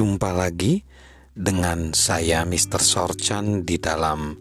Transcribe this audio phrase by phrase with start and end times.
[0.00, 0.80] Jumpa lagi
[1.36, 2.80] dengan saya Mr.
[2.80, 4.32] Sorchan di dalam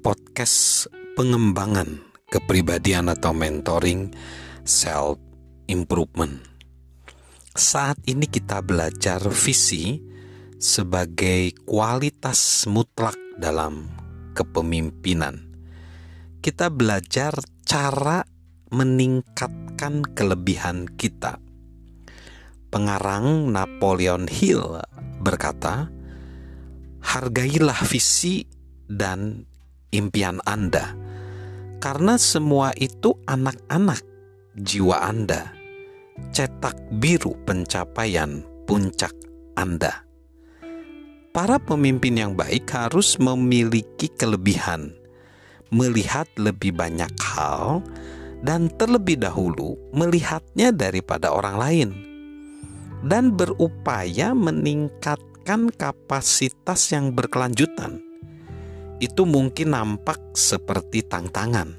[0.00, 2.00] podcast pengembangan
[2.32, 4.08] kepribadian atau mentoring
[4.64, 5.20] self
[5.68, 6.40] improvement.
[7.52, 10.00] Saat ini kita belajar visi
[10.56, 13.92] sebagai kualitas mutlak dalam
[14.32, 15.36] kepemimpinan.
[16.40, 17.36] Kita belajar
[17.68, 18.24] cara
[18.72, 21.43] meningkatkan kelebihan kita
[22.74, 24.82] pengarang Napoleon Hill
[25.22, 25.86] berkata,
[27.06, 28.42] "Hargailah visi
[28.90, 29.46] dan
[29.94, 30.98] impian Anda,
[31.78, 34.02] karena semua itu anak-anak
[34.58, 35.54] jiwa Anda,
[36.34, 39.14] cetak biru pencapaian puncak
[39.54, 40.02] Anda."
[41.30, 44.90] Para pemimpin yang baik harus memiliki kelebihan,
[45.70, 47.86] melihat lebih banyak hal,
[48.42, 51.90] dan terlebih dahulu melihatnya daripada orang lain
[53.04, 58.00] dan berupaya meningkatkan kapasitas yang berkelanjutan.
[58.98, 61.76] Itu mungkin nampak seperti tantangan.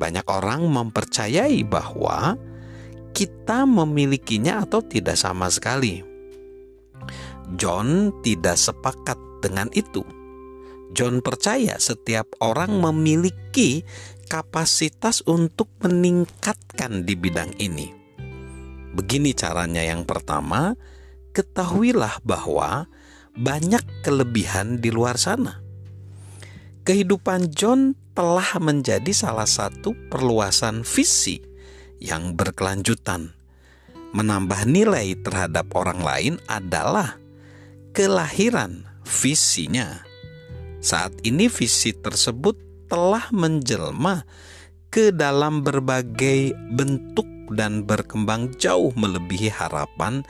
[0.00, 2.40] Banyak orang mempercayai bahwa
[3.12, 6.00] kita memilikinya atau tidak sama sekali.
[7.60, 10.00] John tidak sepakat dengan itu.
[10.96, 13.84] John percaya setiap orang memiliki
[14.30, 17.99] kapasitas untuk meningkatkan di bidang ini.
[18.90, 20.74] Begini caranya yang pertama,
[21.30, 22.90] ketahuilah bahwa
[23.38, 25.62] banyak kelebihan di luar sana.
[26.82, 31.38] Kehidupan John telah menjadi salah satu perluasan visi
[32.02, 33.30] yang berkelanjutan.
[34.10, 37.14] Menambah nilai terhadap orang lain adalah
[37.94, 40.02] kelahiran visinya.
[40.82, 42.58] Saat ini visi tersebut
[42.90, 44.26] telah menjelma
[44.90, 50.22] ke dalam berbagai bentuk dan berkembang jauh melebihi harapan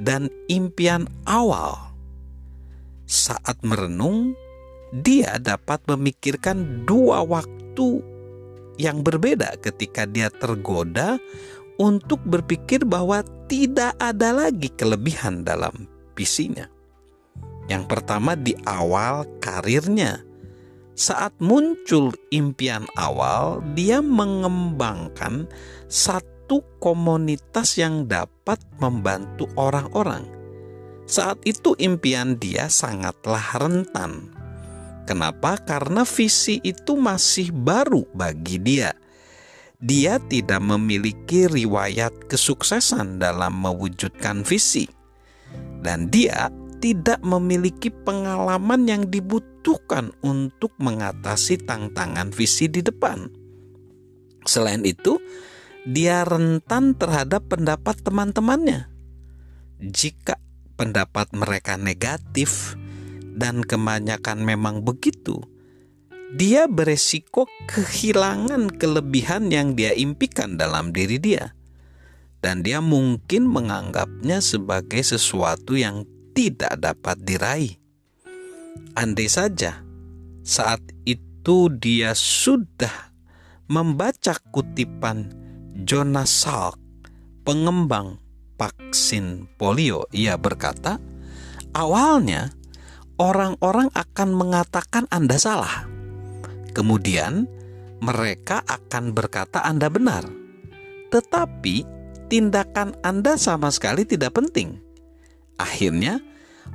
[0.00, 1.92] dan impian awal.
[3.04, 4.32] Saat merenung,
[4.92, 8.00] dia dapat memikirkan dua waktu
[8.80, 11.20] yang berbeda ketika dia tergoda
[11.80, 16.68] untuk berpikir bahwa tidak ada lagi kelebihan dalam visinya.
[17.70, 20.20] Yang pertama di awal karirnya.
[20.92, 25.48] Saat muncul impian awal, dia mengembangkan
[25.88, 30.28] satu satu komunitas yang dapat membantu orang-orang.
[31.08, 34.28] Saat itu impian dia sangatlah rentan.
[35.08, 35.56] Kenapa?
[35.56, 38.92] Karena visi itu masih baru bagi dia.
[39.80, 44.84] Dia tidak memiliki riwayat kesuksesan dalam mewujudkan visi,
[45.80, 46.52] dan dia
[46.84, 53.32] tidak memiliki pengalaman yang dibutuhkan untuk mengatasi tantangan visi di depan.
[54.44, 55.16] Selain itu,
[55.82, 58.86] dia rentan terhadap pendapat teman-temannya.
[59.82, 60.38] Jika
[60.78, 62.78] pendapat mereka negatif
[63.34, 65.42] dan kebanyakan memang begitu,
[66.32, 71.52] dia beresiko kehilangan kelebihan yang dia impikan dalam diri dia.
[72.42, 76.02] Dan dia mungkin menganggapnya sebagai sesuatu yang
[76.34, 77.78] tidak dapat diraih.
[78.98, 79.86] Andai saja
[80.42, 83.14] saat itu dia sudah
[83.70, 85.41] membaca kutipan
[85.72, 86.76] Jonas Salk,
[87.48, 88.20] pengembang
[88.60, 91.00] vaksin polio, ia berkata,
[91.72, 92.52] "Awalnya
[93.22, 95.86] orang-orang akan mengatakan Anda salah.
[96.72, 97.46] Kemudian
[98.02, 100.26] mereka akan berkata Anda benar.
[101.12, 101.86] Tetapi
[102.26, 104.80] tindakan Anda sama sekali tidak penting.
[105.60, 106.18] Akhirnya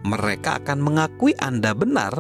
[0.08, 2.14] mereka akan mengakui Anda benar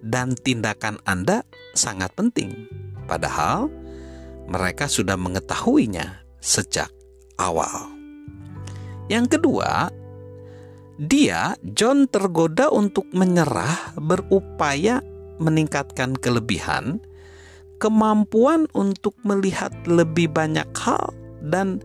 [0.00, 1.42] dan tindakan Anda
[1.74, 2.70] sangat penting.
[3.04, 3.68] Padahal
[4.48, 6.88] mereka sudah mengetahuinya sejak
[7.36, 7.92] awal.
[9.08, 9.92] Yang kedua,
[10.98, 15.00] dia John tergoda untuk menyerah, berupaya
[15.38, 16.98] meningkatkan kelebihan,
[17.78, 21.14] kemampuan untuk melihat lebih banyak hal
[21.46, 21.78] dan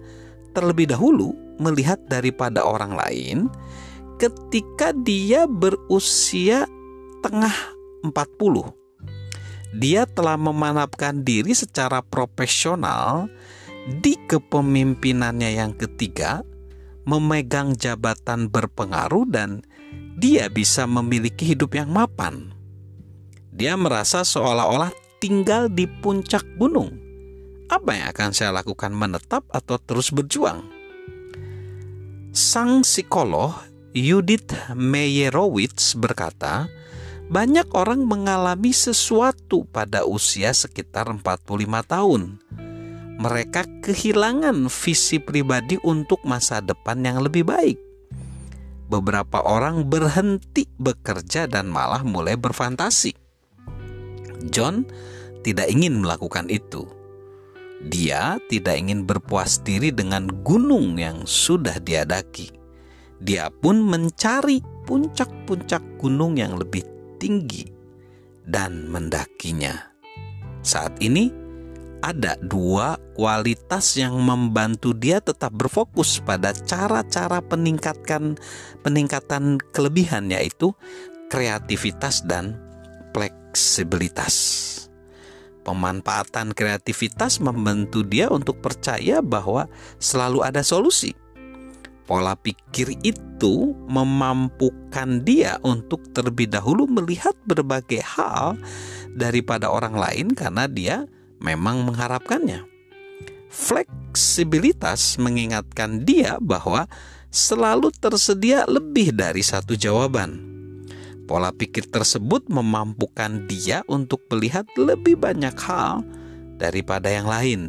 [0.57, 3.37] terlebih dahulu melihat daripada orang lain
[4.17, 6.65] ketika dia berusia
[7.21, 7.53] tengah
[8.01, 8.82] 40
[9.73, 13.25] dia telah memanapkan diri secara profesional
[13.99, 16.45] di kepemimpinannya yang ketiga,
[17.03, 19.65] memegang jabatan berpengaruh dan
[20.15, 22.53] dia bisa memiliki hidup yang mapan.
[23.53, 26.93] Dia merasa seolah-olah tinggal di puncak gunung.
[27.69, 30.69] Apa yang akan saya lakukan menetap atau terus berjuang?
[32.33, 33.53] Sang psikolog
[33.93, 36.65] Judith Meyerowitz berkata,
[37.33, 41.41] banyak orang mengalami sesuatu pada usia sekitar 45
[41.81, 42.37] tahun.
[43.17, 47.81] Mereka kehilangan visi pribadi untuk masa depan yang lebih baik.
[48.83, 53.17] beberapa orang berhenti bekerja dan malah mulai berfantasi.
[54.53, 54.85] John
[55.41, 56.85] tidak ingin melakukan itu.
[57.81, 62.53] Dia tidak ingin berpuas diri dengan gunung yang sudah diadaki.
[63.17, 66.93] Dia pun mencari puncak-puncak gunung yang lebih
[67.23, 67.63] tinggi
[68.43, 69.95] dan mendakinya.
[70.59, 71.31] Saat ini,
[72.03, 78.35] ada dua kualitas yang membantu dia tetap berfokus pada cara-cara peningkatkan
[78.83, 80.75] peningkatan kelebihan yaitu
[81.31, 82.59] kreativitas dan
[83.15, 84.35] fleksibilitas.
[85.63, 91.15] Pemanfaatan kreativitas membantu dia untuk percaya bahwa selalu ada solusi.
[92.03, 98.59] Pola pikir itu memampukan dia untuk terlebih dahulu melihat berbagai hal
[99.15, 101.07] daripada orang lain karena dia
[101.39, 102.67] memang mengharapkannya.
[103.47, 106.91] Fleksibilitas mengingatkan dia bahwa
[107.31, 110.51] selalu tersedia lebih dari satu jawaban.
[111.23, 116.03] Pola pikir tersebut memampukan dia untuk melihat lebih banyak hal
[116.59, 117.61] daripada yang lain.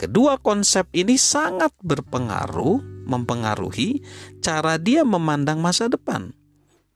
[0.00, 4.02] Kedua konsep ini sangat berpengaruh, mempengaruhi
[4.44, 6.34] cara dia memandang masa depan.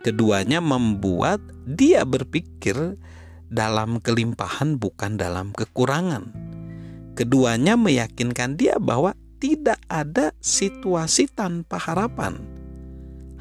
[0.02, 2.98] Keduanya membuat dia berpikir
[3.50, 6.30] dalam kelimpahan, bukan dalam kekurangan.
[7.16, 12.38] Keduanya meyakinkan dia bahwa tidak ada situasi tanpa harapan.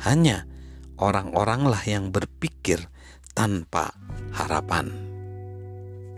[0.01, 0.47] Hanya
[1.00, 2.79] orang-oranglah yang berpikir
[3.35, 3.91] tanpa
[4.31, 4.91] harapan.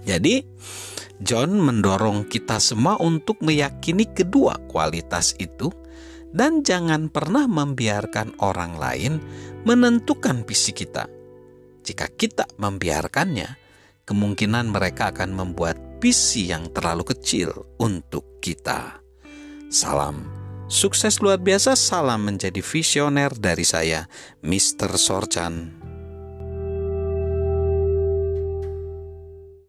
[0.05, 0.45] Jadi,
[1.17, 5.73] John mendorong kita semua untuk meyakini kedua kualitas itu,
[6.31, 9.13] dan jangan pernah membiarkan orang lain
[9.63, 11.07] menentukan visi kita.
[11.83, 13.47] Jika kita membiarkannya,
[14.03, 18.99] kemungkinan mereka akan membuat visi yang terlalu kecil untuk kita.
[19.67, 20.37] Salam
[20.67, 24.07] sukses luar biasa, salam menjadi visioner dari saya,
[24.43, 24.99] Mr.
[24.99, 25.76] Sorchan.